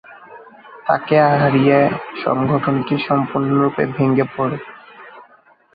তাকে 0.85 1.15
হারিয়ে 1.33 1.79
সংগঠনটি 2.23 2.95
সম্পূর্ণরূপে 3.07 3.83
ভেঙেপড়ে। 3.95 4.57